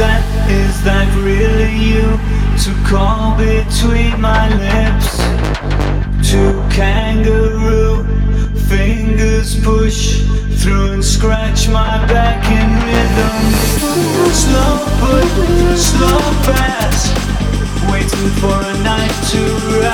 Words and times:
that, 0.00 0.24
is 0.48 0.82
that 0.82 1.08
really 1.20 1.76
you? 1.76 2.08
To 2.64 2.72
call 2.88 3.36
between 3.36 4.20
my 4.20 4.48
lips 4.56 5.20
Two 6.24 6.52
kangaroo 6.72 8.04
fingers 8.68 9.62
push 9.62 10.22
through 10.60 10.92
and 10.92 11.04
scratch 11.04 11.68
my 11.68 11.96
back 12.06 12.40
in 12.48 12.68
rhythm 12.88 13.40
Slow 14.32 14.74
put, 15.00 15.28
slow 15.76 16.20
fast 16.48 17.12
Waiting 17.92 18.30
for 18.40 18.56
a 18.56 18.82
night 18.82 19.16
to 19.32 19.80
rise 19.80 19.89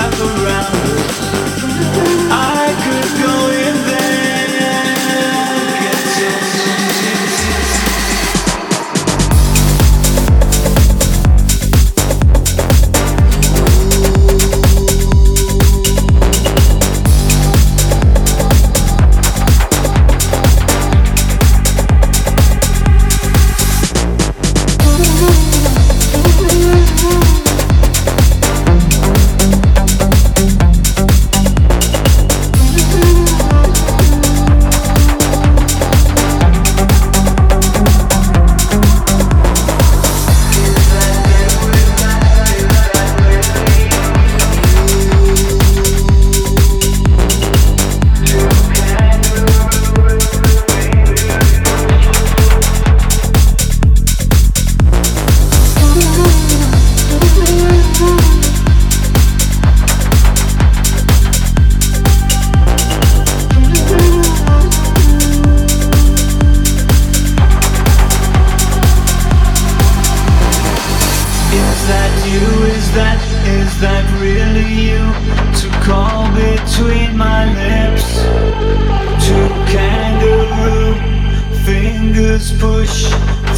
fingers 82.16 82.50
push 82.58 83.04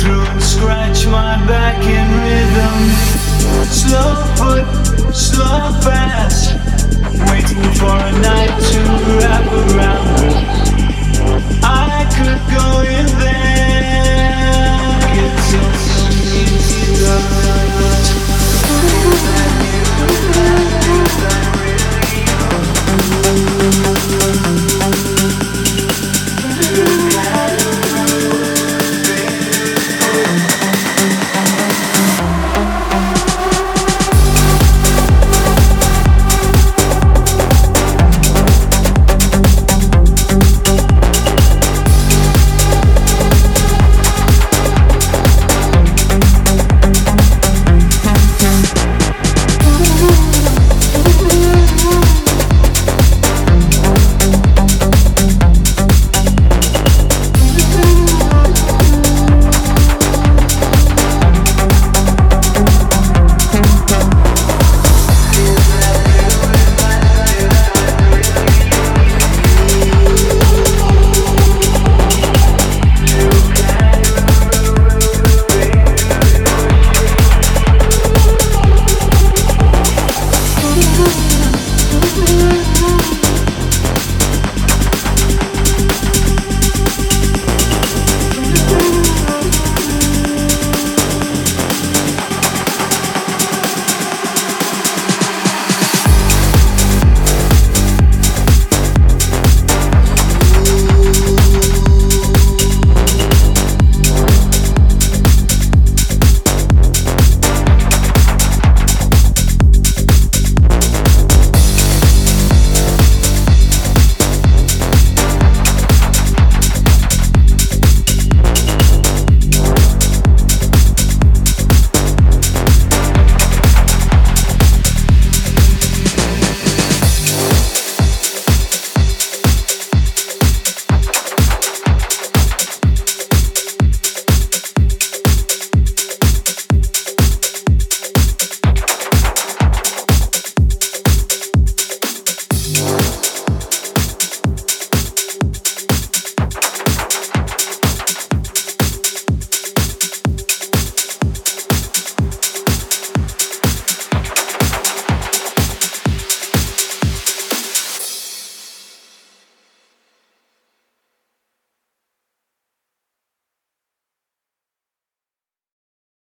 through 0.01 0.21
and 0.21 0.43
scratch 0.43 1.07
my 1.07 1.37
back 1.47 1.79
in 1.85 2.07
rhythm. 2.19 2.91
Slow 3.65 4.15
foot, 4.37 5.15
slow 5.15 5.71
fast, 5.81 6.55
waiting 7.31 7.63
for 7.75 7.95
a 7.95 8.13
night. 8.21 8.38